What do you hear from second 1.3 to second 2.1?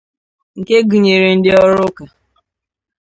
ndị ọrụ ụka